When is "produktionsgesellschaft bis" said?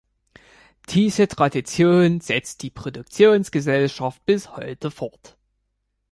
2.71-4.55